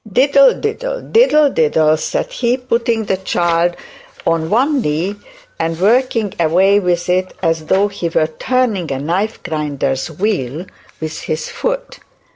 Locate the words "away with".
6.39-7.07